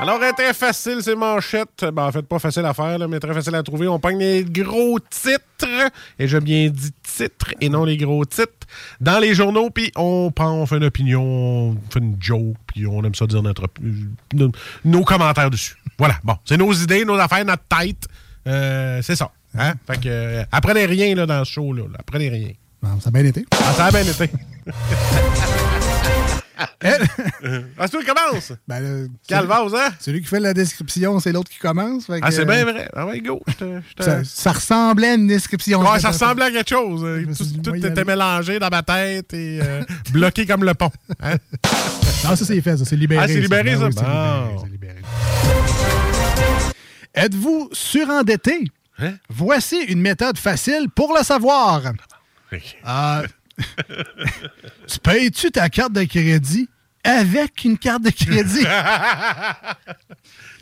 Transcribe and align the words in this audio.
Alors, 0.00 0.18
euh, 0.22 0.32
très 0.32 0.54
facile, 0.54 1.02
ces 1.02 1.14
manchettes. 1.14 1.84
Ben, 1.92 2.06
en 2.06 2.10
fait, 2.12 2.22
pas 2.22 2.38
facile 2.38 2.64
à 2.64 2.72
faire, 2.72 2.96
là, 2.96 3.06
mais 3.06 3.20
très 3.20 3.34
facile 3.34 3.54
à 3.54 3.62
trouver. 3.62 3.86
On 3.86 3.98
pogne 3.98 4.18
les 4.18 4.44
gros 4.44 4.98
titres, 4.98 5.90
et 6.18 6.26
j'ai 6.26 6.40
bien 6.40 6.70
dit 6.70 6.90
titres 7.02 7.52
et 7.60 7.68
non 7.68 7.84
les 7.84 7.98
gros 7.98 8.24
titres, 8.24 8.66
dans 8.98 9.18
les 9.18 9.34
journaux, 9.34 9.68
puis 9.68 9.92
on, 9.96 10.32
prend, 10.34 10.52
on 10.52 10.64
fait 10.64 10.78
une 10.78 10.84
opinion, 10.84 11.22
on 11.22 11.76
fait 11.90 11.98
une 11.98 12.16
joke, 12.18 12.56
puis 12.66 12.86
on 12.86 13.04
aime 13.04 13.14
ça 13.14 13.26
dire 13.26 13.42
notre, 13.42 13.68
nos, 14.32 14.50
nos 14.86 15.04
commentaires 15.04 15.50
dessus. 15.50 15.76
Voilà, 15.98 16.14
bon, 16.24 16.36
c'est 16.46 16.56
nos 16.56 16.72
idées, 16.72 17.04
nos 17.04 17.18
affaires, 17.18 17.44
notre 17.44 17.64
tête. 17.64 18.08
Euh, 18.46 19.02
c'est 19.02 19.16
ça. 19.16 19.30
Hein? 19.58 19.74
Fait 19.86 20.00
que, 20.00 20.08
euh, 20.08 20.44
apprenez 20.50 20.86
rien 20.86 21.14
là, 21.14 21.26
dans 21.26 21.44
ce 21.44 21.52
show-là. 21.52 21.82
là. 21.82 21.98
Apprenez 21.98 22.30
rien. 22.30 22.52
Bon, 22.82 22.98
ça 23.00 23.08
a 23.08 23.12
bien 23.12 23.26
été. 23.26 23.44
Ah, 23.52 23.72
ça 23.74 23.84
a 23.86 23.90
bien 23.90 24.00
été. 24.00 24.30
ah, 26.82 27.86
c'est 27.86 27.90
toi 27.90 28.00
qui 28.00 28.06
commence? 28.06 28.52
Ben, 28.68 28.80
là, 28.80 29.08
Calvase, 29.26 29.74
hein? 29.74 29.90
Celui 29.98 30.20
qui 30.20 30.26
fait 30.26 30.40
la 30.40 30.52
description, 30.52 31.18
c'est 31.20 31.32
l'autre 31.32 31.50
qui 31.50 31.58
commence. 31.58 32.06
fait 32.06 32.20
Ah, 32.22 32.30
c'est 32.30 32.42
euh, 32.42 32.44
bien 32.44 32.64
vrai. 32.64 32.88
Ah 32.94 33.06
ouais, 33.06 33.20
go. 33.20 33.40
Ça, 33.98 34.24
ça 34.24 34.52
ressemblait 34.52 35.10
à 35.10 35.14
une 35.14 35.26
description. 35.26 35.80
Ouais, 35.80 35.98
ça 36.00 36.08
ressemblait 36.08 36.46
à 36.46 36.50
quelque 36.50 36.68
chose. 36.68 37.02
Euh, 37.04 37.24
dit, 37.24 37.62
Tout, 37.62 37.74
était 37.74 38.04
mélangé 38.04 38.58
dans 38.58 38.68
ma 38.68 38.82
tête 38.82 39.32
et 39.32 39.60
euh, 39.62 39.82
bloqué 40.12 40.46
comme 40.46 40.64
le 40.64 40.74
pont. 40.74 40.90
Hein? 41.22 41.36
Non, 42.24 42.36
ça, 42.36 42.44
c'est 42.44 42.60
fait, 42.60 42.76
ça. 42.76 42.84
C'est 42.84 42.96
libéré. 42.96 43.24
Ah, 43.24 43.28
c'est 43.28 43.40
libéré, 43.40 43.76
Ben 43.76 43.90
ça? 43.92 44.44
oui, 44.62 44.70
libéré, 44.70 44.94
libéré. 44.94 45.00
Êtes-vous 47.14 47.70
surendetté? 47.72 48.64
Hein? 48.98 49.14
Voici 49.28 49.78
une 49.88 50.00
méthode 50.00 50.36
facile 50.38 50.88
pour 50.94 51.14
le 51.16 51.24
savoir. 51.24 51.82
Euh, 52.52 53.26
tu 54.86 54.98
payes-tu 55.00 55.50
ta 55.50 55.68
carte 55.68 55.92
de 55.92 56.04
crédit 56.04 56.68
avec 57.04 57.64
une 57.64 57.78
carte 57.78 58.02
de 58.02 58.10
crédit? 58.10 58.64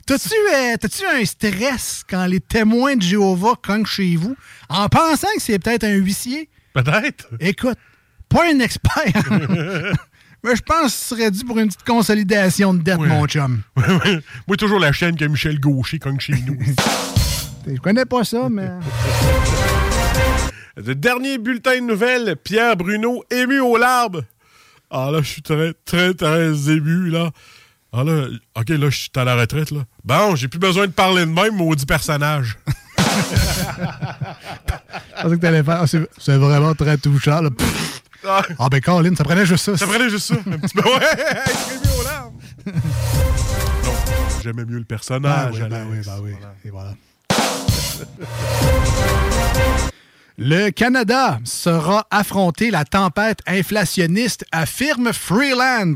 T'as-tu 0.06 0.30
euh, 0.54 0.76
t'as-tu 0.80 1.04
un 1.04 1.22
stress 1.24 2.02
quand 2.08 2.24
les 2.24 2.40
témoins 2.40 2.96
de 2.96 3.02
Jéhovah 3.02 3.54
cognent 3.62 3.84
chez 3.84 4.16
vous? 4.16 4.34
En 4.70 4.88
pensant 4.88 5.28
que 5.36 5.42
c'est 5.42 5.58
peut-être 5.58 5.84
un 5.84 5.96
huissier? 5.96 6.48
Peut-être. 6.72 7.28
Écoute, 7.40 7.76
pas 8.30 8.44
un 8.50 8.58
expert. 8.60 9.04
Mais 10.44 10.56
je 10.56 10.62
pense 10.62 10.84
que 10.84 10.98
ce 10.98 11.04
serait 11.14 11.30
dû 11.30 11.44
pour 11.44 11.58
une 11.58 11.66
petite 11.66 11.84
consolidation 11.84 12.72
de 12.72 12.80
dette, 12.82 12.96
Oui. 12.98 13.08
mon 13.08 13.26
chum. 13.26 13.60
Moi, 14.46 14.56
toujours 14.56 14.78
la 14.78 14.92
chaîne 14.92 15.16
que 15.16 15.24
Michel 15.26 15.60
Gaucher 15.60 15.98
cogne 15.98 16.20
chez 16.20 16.36
nous. 16.46 16.56
Je 17.66 17.78
connais 17.80 18.06
pas 18.06 18.24
ça, 18.24 18.48
mais. 18.48 18.68
Le 20.84 20.94
dernier 20.94 21.38
bulletin 21.38 21.76
de 21.76 21.80
nouvelles, 21.86 22.36
Pierre 22.36 22.76
Bruno 22.76 23.24
ému 23.30 23.58
aux 23.60 23.76
larmes. 23.76 24.22
Ah 24.90 25.10
là, 25.10 25.20
je 25.20 25.26
suis 25.28 25.42
très, 25.42 25.72
très, 25.84 26.14
très 26.14 26.50
ému, 26.70 27.10
là. 27.10 27.30
Ah 27.92 28.04
là, 28.04 28.26
ok, 28.56 28.68
là, 28.70 28.88
je 28.90 28.96
suis 28.96 29.10
à 29.16 29.24
la 29.24 29.34
retraite, 29.34 29.70
là. 29.70 29.80
Bon, 30.04 30.36
j'ai 30.36 30.46
plus 30.48 30.58
besoin 30.60 30.86
de 30.86 30.92
parler 30.92 31.22
de 31.26 31.30
même, 31.30 31.56
maudit 31.56 31.84
personnage. 31.86 32.56
Je 35.16 35.22
pensais 35.22 35.36
que 35.36 35.40
t'allais 35.40 35.64
faire. 35.64 35.80
Ah, 35.82 35.86
c'est- 35.86 36.36
vraiment 36.36 36.74
très 36.74 36.96
touchant, 36.96 37.40
là. 37.42 37.50
Pff. 37.50 38.02
Ah, 38.24 38.42
Ah, 38.58 38.68
ben, 38.68 38.80
Colin, 38.80 39.14
ça 39.16 39.24
prenait 39.24 39.46
juste 39.46 39.64
ça. 39.64 39.76
ça 39.76 39.86
prenait 39.86 40.08
juste 40.10 40.28
ça. 40.28 40.34
Un 40.34 40.58
petit 40.58 40.74
peu. 40.74 40.88
Ouais, 40.88 41.12
ému 41.72 41.88
aux 41.98 42.02
larmes. 42.04 42.34
non, 42.66 43.92
j'aimais 44.42 44.64
mieux 44.64 44.76
le 44.78 44.82
Ah, 44.82 44.88
personnage. 44.88 45.54
oui, 45.54 45.68
ben 45.68 45.86
oui, 45.90 45.98
ben 46.06 46.18
oui. 46.22 46.32
Voilà. 46.38 46.54
Et 46.64 46.70
voilà. 46.70 46.94
Le 50.40 50.70
Canada 50.70 51.40
sera 51.44 52.06
affronté 52.10 52.70
la 52.70 52.84
tempête 52.84 53.40
inflationniste, 53.46 54.44
affirme 54.52 55.12
Freeland. 55.12 55.94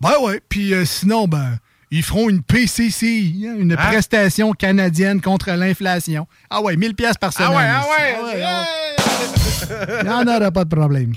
Ben 0.00 0.12
ouais, 0.22 0.40
puis 0.48 0.72
euh, 0.74 0.84
sinon, 0.84 1.26
ben, 1.26 1.58
ils 1.90 2.04
feront 2.04 2.28
une 2.28 2.42
PCC, 2.42 3.32
hein, 3.44 3.54
une 3.58 3.72
Hein? 3.72 3.76
prestation 3.76 4.52
canadienne 4.52 5.20
contre 5.20 5.50
l'inflation. 5.50 6.26
Ah 6.50 6.60
ouais, 6.62 6.76
1000 6.76 6.94
pièces 6.94 7.16
par 7.18 7.30
Ah 7.36 7.44
semaine. 7.44 7.56
ouais, 7.56 7.68
ah 7.68 7.84
ouais. 7.84 8.16
Ah 8.16 8.24
ouais, 8.24 8.38
yeah! 8.38 10.00
Il 10.02 10.06
n'y 10.08 10.12
en 10.14 10.26
aura 10.36 10.50
pas 10.52 10.64
de 10.64 10.74
problème. 10.74 11.12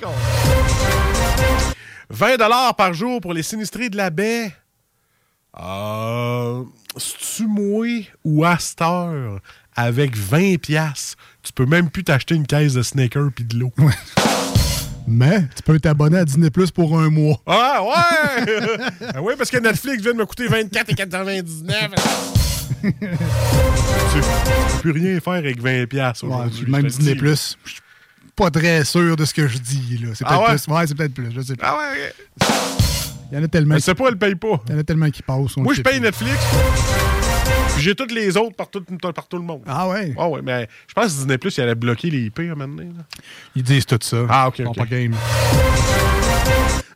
20 2.09 2.73
par 2.75 2.93
jour 2.93 3.21
pour 3.21 3.33
les 3.33 3.43
sinistrés 3.43 3.89
de 3.89 3.97
la 3.97 4.09
baie. 4.09 4.51
Euh, 5.59 6.63
moi 7.47 7.87
ou 8.23 8.43
à 8.45 8.57
cette 8.59 8.81
heure, 8.81 9.39
avec 9.75 10.15
20 10.15 10.57
piastres, 10.59 11.15
tu 11.43 11.51
peux 11.53 11.65
même 11.65 11.89
plus 11.89 12.03
t'acheter 12.03 12.35
une 12.35 12.47
caisse 12.47 12.73
de 12.73 12.81
Snickers 12.83 13.29
puis 13.35 13.43
de 13.43 13.57
l'eau. 13.57 13.71
Mais 15.07 15.41
tu 15.55 15.61
peux 15.63 15.79
t'abonner 15.79 16.17
à 16.17 16.25
Disney 16.25 16.49
Plus 16.49 16.71
pour 16.71 16.99
un 16.99 17.09
mois. 17.09 17.39
Ah 17.45 17.81
ouais! 17.83 18.45
ah 19.13 19.21
oui, 19.21 19.33
parce 19.37 19.51
que 19.51 19.57
Netflix 19.57 20.01
vient 20.01 20.13
de 20.13 20.17
me 20.17 20.25
coûter 20.25 20.47
24,99. 20.47 21.91
tu, 22.81 22.91
tu 22.91 24.19
peux 24.73 24.79
plus 24.81 24.91
rien 24.91 25.19
faire 25.19 25.33
avec 25.33 25.61
20 25.61 25.85
piastres 25.87 26.23
Ouais, 26.25 26.33
aujourd'hui. 26.35 26.71
même 26.71 26.83
Disney 26.87 27.13
dis. 27.13 27.19
Plus. 27.19 27.57
Je 27.65 27.71
suis 27.71 27.81
pas 28.35 28.49
très 28.49 28.83
sûr 28.83 29.15
de 29.15 29.25
ce 29.25 29.33
que 29.33 29.47
je 29.47 29.57
dis. 29.59 29.99
là. 30.03 30.09
C'est 30.15 30.25
Ah 30.27 30.37
peut-être 30.39 30.49
ouais? 30.49 30.57
plus. 30.57 30.73
Ouais, 30.73 30.87
c'est 30.87 30.95
peut-être 30.95 31.13
plus. 31.13 31.31
Je 31.35 31.41
sais 31.41 31.55
pas. 31.55 31.67
Ah 31.67 31.77
ouais. 31.77 32.13
Il 33.31 33.37
y 33.37 33.41
en 33.41 33.43
a 33.43 33.47
tellement, 33.47 33.75
Je 33.75 33.79
sais 33.81 33.95
pas, 33.95 34.05
elle 34.09 34.17
paye 34.17 34.35
pas. 34.35 34.61
il 34.67 34.73
y 34.73 34.75
en 34.75 34.79
a 34.79 34.83
tellement 34.83 35.09
qui 35.09 35.21
passent. 35.21 35.57
Moi, 35.57 35.73
je 35.73 35.81
paye. 35.81 35.99
Netflix. 35.99 36.35
J'ai 37.85 37.93
toutes 37.93 38.13
les 38.13 38.35
autres 38.35 38.55
par 38.55 38.67
tout, 38.71 38.81
par 38.81 39.27
tout 39.27 39.37
le 39.37 39.43
monde. 39.43 39.61
Ah 39.67 39.87
ouais? 39.87 40.11
Ah 40.17 40.27
ouais, 40.27 40.41
mais 40.41 40.67
je 40.87 40.93
pense 40.95 41.05
que 41.05 41.17
Disney 41.19 41.37
Plus, 41.37 41.55
il 41.55 41.61
allait 41.61 41.75
bloquer 41.75 42.09
les 42.09 42.25
IP 42.25 42.39
à 42.39 42.41
un 42.41 42.55
moment 42.55 42.77
donné. 42.77 42.89
là. 42.97 43.03
Ils 43.55 43.61
disent 43.61 43.85
tout 43.85 43.99
ça. 44.01 44.25
Ah, 44.27 44.47
ok, 44.47 44.57
Ils 44.57 44.65
pas 44.75 44.85
game. 44.85 45.15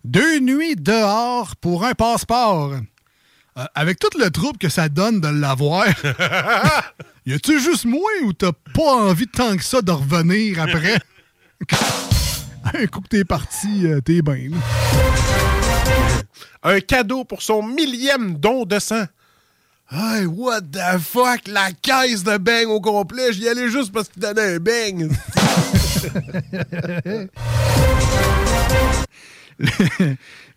Deux 0.04 0.40
nuits 0.40 0.76
dehors 0.76 1.56
pour 1.58 1.86
un 1.86 1.92
passeport. 1.92 2.74
Euh, 2.74 3.66
avec 3.76 4.00
tout 4.00 4.10
le 4.18 4.32
trouble 4.32 4.58
que 4.58 4.68
ça 4.68 4.90
donne 4.90 5.22
de 5.22 5.28
l'avoir, 5.28 5.86
y 7.28 7.34
a-tu 7.34 7.60
juste 7.60 7.86
moi 7.86 8.10
ou 8.24 8.34
t'as 8.34 8.54
pas 8.74 9.10
envie 9.10 9.28
tant 9.28 9.56
que 9.58 9.64
ça 9.64 9.84
de 9.84 9.92
revenir 9.92 10.60
après? 10.60 10.98
un 12.74 12.88
coup 12.88 13.02
que 13.02 13.10
t'es 13.10 13.26
parti, 13.26 13.86
euh, 13.86 14.02
t'es 14.02 14.24
bien. 14.24 14.58
Un 16.64 16.80
cadeau 16.80 17.26
pour 17.26 17.44
son 17.44 17.62
millième 17.62 18.40
don 18.40 18.66
de 18.66 18.80
sang. 18.80 19.06
Hey, 19.92 20.28
what 20.28 20.62
the 20.72 21.00
fuck? 21.00 21.48
La 21.48 21.72
caisse 21.72 22.24
de 22.24 22.38
bang 22.38 22.68
au 22.68 22.80
complet, 22.80 23.34
j'y 23.34 23.50
allais 23.50 23.70
juste 23.70 23.92
parce 23.92 24.08
qu'il 24.08 24.22
donnait 24.22 24.56
un 24.56 24.60
bang. 24.60 25.10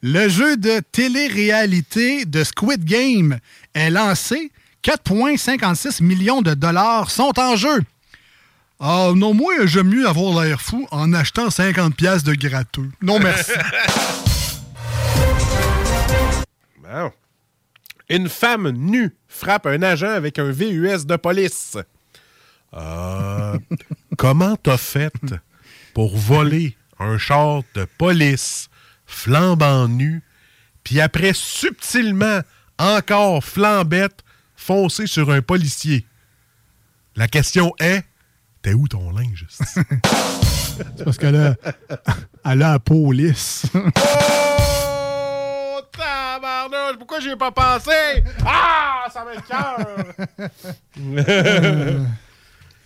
Le 0.03 0.29
jeu 0.29 0.59
de 0.59 0.81
télé-réalité 0.81 2.27
de 2.27 2.45
Squid 2.45 2.85
Game 2.85 3.39
est 3.73 3.89
lancé. 3.89 4.53
4,56 4.85 6.03
millions 6.03 6.43
de 6.43 6.53
dollars 6.53 7.11
sont 7.11 7.33
en 7.39 7.57
jeu. 7.57 7.81
Ah 8.81 9.13
non, 9.17 9.33
moi, 9.33 9.55
j'aime 9.65 9.89
mieux 9.89 10.07
avoir 10.07 10.45
l'air 10.45 10.61
fou 10.61 10.87
en 10.91 11.15
achetant 11.15 11.49
50 11.49 11.97
pièces 11.97 12.25
de 12.25 12.35
gratteux. 12.35 12.91
Non, 13.01 13.19
merci. 13.19 13.53
Ah. 16.95 17.11
Une 18.11 18.29
femme 18.29 18.69
nue 18.69 19.15
frappe 19.33 19.67
un 19.67 19.83
agent 19.83 20.11
avec 20.11 20.39
un 20.39 20.51
VUS 20.51 21.07
de 21.07 21.17
police. 21.17 21.79
Euh, 22.75 23.59
comment 24.19 24.57
t'as 24.57 24.77
fait 24.77 25.13
pour 25.95 26.17
voler 26.17 26.77
un 26.99 27.19
char 27.19 27.63
de 27.75 27.87
police 27.99 28.69
flambant 29.07 29.89
nu, 29.89 30.23
puis 30.85 31.01
après 31.01 31.33
subtilement, 31.35 32.41
encore 32.79 33.43
flambette, 33.43 34.23
foncer 34.55 35.07
sur 35.07 35.31
un 35.31 35.43
policier? 35.43 36.07
La 37.17 37.29
question 37.29 37.75
est, 37.79 38.05
t'es 38.63 38.75
où 38.75 38.89
ton 38.89 39.11
linge? 39.11 39.47
C'est 39.51 41.05
parce 41.05 41.19
qu'elle 41.19 41.37
a, 41.37 41.55
elle 42.45 42.63
a 42.63 42.79
la 42.79 42.79
oh, 42.91 43.13
tabarnouche, 46.43 46.99
pourquoi 46.99 47.21
j'y 47.21 47.31
ai 47.31 47.37
pas 47.37 47.51
pensé? 47.51 47.91
Ah, 48.45 49.07
ça 49.13 49.25
m'écoeure! 49.25 49.87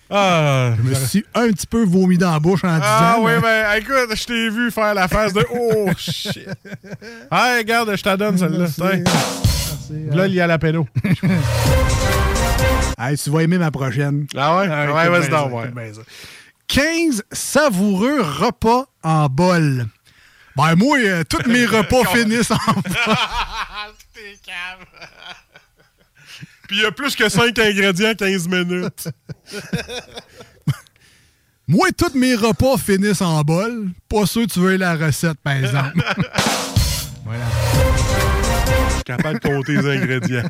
Ah, 0.09 0.71
je 0.77 0.83
me 0.83 0.95
suis 0.95 1.27
un 1.35 1.49
petit 1.49 1.67
peu 1.67 1.83
vomi 1.83 2.17
dans 2.17 2.31
la 2.31 2.39
bouche 2.39 2.63
en 2.63 2.75
disant. 2.75 2.87
Ah 2.87 3.17
oui, 3.19 3.33
ben 3.43 3.75
écoute, 3.77 4.15
je 4.15 4.25
t'ai 4.25 4.51
vu 4.51 4.71
faire 4.71 4.95
la 4.95 5.09
face 5.09 5.33
de 5.33 5.45
Oh 5.53 5.91
shit. 5.99 6.49
Ah, 7.29 7.57
regarde, 7.59 7.97
je 7.97 8.05
t'en 8.05 8.17
donne 8.17 8.39
celle-là. 8.39 8.67
Là, 10.13 10.27
il 10.29 10.35
y 10.35 10.41
a 10.41 10.47
la 10.47 10.59
pédo. 10.61 10.87
hey, 13.01 13.19
tu 13.19 13.31
vas 13.31 13.43
aimer 13.43 13.59
ma 13.59 13.73
prochaine. 13.73 14.29
Ah 14.37 14.59
ouais? 14.59 14.69
Ah, 14.71 14.93
ouais, 14.95 15.09
vas-y 15.09 15.29
donc, 15.29 15.53
ouais. 15.53 15.73
15 16.69 17.25
savoureux 17.33 18.21
repas 18.21 18.85
en 19.03 19.27
bol. 19.27 19.87
Ben 20.57 20.75
moi, 20.75 20.99
euh, 20.99 21.23
tous 21.29 21.47
mes 21.49 21.67
repas 21.77 22.05
finissent 22.07 22.51
en 22.51 22.57
bol. 22.73 22.83
T'es 24.15 24.39
calme. 24.45 24.87
Puis 26.67 26.79
il 26.79 26.83
y 26.83 26.87
a 26.87 26.93
plus 26.93 27.15
que 27.15 27.29
5 27.29 27.59
ingrédients 27.59 28.15
15 28.15 28.49
minutes. 28.49 29.09
Moi, 31.69 31.89
tous 31.97 32.17
mes 32.17 32.35
repas 32.37 32.77
finissent 32.77 33.23
en 33.23 33.43
bol. 33.43 33.89
Pas 34.09 34.25
sûr 34.25 34.43
que 34.47 34.53
tu 34.53 34.61
veux 34.61 34.77
la 34.77 34.95
recette, 34.95 35.39
par 35.43 35.55
exemple. 35.55 36.01
voilà. 37.25 37.45
Je 38.89 38.95
suis 38.95 39.03
capable 39.05 39.41
de 39.41 39.49
compter 39.49 39.73
les 39.77 39.97
ingrédients. 39.97 40.49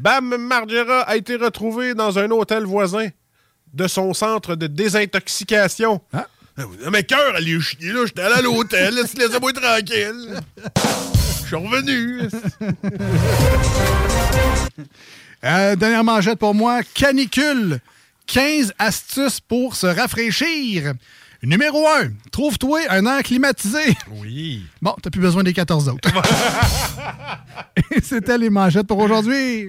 Bam 0.00 0.36
Margera 0.36 1.00
a 1.00 1.16
été 1.16 1.36
retrouvé 1.36 1.94
dans 1.94 2.18
un 2.18 2.30
hôtel 2.30 2.64
voisin 2.64 3.08
de 3.74 3.86
son 3.86 4.14
centre 4.14 4.54
de 4.56 4.66
désintoxication. 4.66 6.00
Ah. 6.12 6.26
Mais 6.92 7.04
cœur, 7.04 7.34
elle 7.36 7.48
est 7.48 7.60
chier, 7.60 7.92
là. 7.92 8.04
J'étais 8.06 8.22
allé 8.22 8.34
à 8.34 8.42
l'hôtel. 8.42 8.94
Laissez-moi 9.16 9.52
tranquille. 9.52 10.40
Je 11.42 11.46
suis 11.46 11.56
revenu. 11.56 12.22
euh, 15.44 15.76
dernière 15.76 16.04
mangette 16.04 16.38
pour 16.38 16.54
moi. 16.54 16.80
Canicule. 16.94 17.80
15 18.26 18.74
astuces 18.78 19.40
pour 19.40 19.74
se 19.74 19.86
rafraîchir. 19.86 20.92
Numéro 21.42 21.88
1. 21.88 22.10
Trouve-toi 22.30 22.80
un 22.90 23.06
air 23.06 23.22
climatisé. 23.22 23.96
Oui. 24.10 24.62
Bon, 24.82 24.94
t'as 25.02 25.10
plus 25.10 25.22
besoin 25.22 25.42
des 25.42 25.54
14 25.54 25.88
autres. 25.88 26.10
Et 27.90 28.00
c'était 28.02 28.36
les 28.36 28.50
manchettes 28.50 28.86
pour 28.86 28.98
aujourd'hui. 28.98 29.68